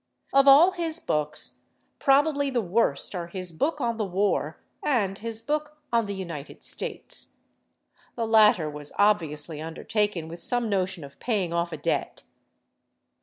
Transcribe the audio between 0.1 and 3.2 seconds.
Of all his books, probably the worst